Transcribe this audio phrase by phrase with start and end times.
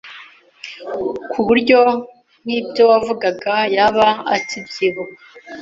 [1.31, 1.79] kuburyo
[2.43, 5.15] nk’ibyo wavugaga yaba akibyibuka.